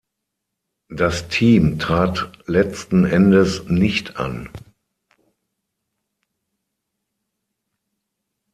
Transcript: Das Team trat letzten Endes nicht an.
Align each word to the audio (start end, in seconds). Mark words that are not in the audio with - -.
Das 0.89 1.27
Team 1.27 1.77
trat 1.77 2.31
letzten 2.47 3.05
Endes 3.05 3.65
nicht 3.69 4.17
an. 4.17 4.49